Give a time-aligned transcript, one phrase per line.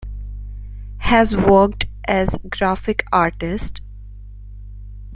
[0.97, 3.83] Has worked as graphic artist.